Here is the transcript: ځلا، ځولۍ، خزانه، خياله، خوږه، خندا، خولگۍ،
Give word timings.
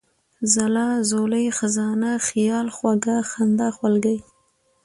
ځلا، 0.53 0.87
ځولۍ، 1.09 1.45
خزانه، 1.57 2.11
خياله، 2.27 2.73
خوږه، 2.77 3.17
خندا، 3.31 3.67
خولگۍ، 3.77 4.17